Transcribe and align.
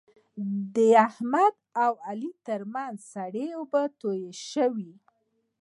د 0.75 0.77
احمد 1.07 1.55
او 1.83 1.93
علي 2.07 2.31
ترمنځ 2.47 2.97
سړې 3.13 3.45
اوبه 3.57 3.81
تویې 3.99 4.33
شوې. 4.51 4.91